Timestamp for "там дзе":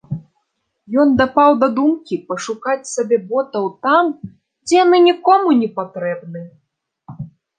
3.87-4.75